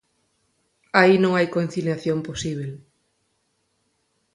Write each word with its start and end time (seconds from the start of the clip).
Aí 0.99 1.15
non 1.19 1.33
hai 1.35 1.47
conciliación 1.57 2.17
posíbel. 2.27 2.71